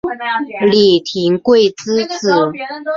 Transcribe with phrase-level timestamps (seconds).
[0.71, 2.31] 林廷圭之子。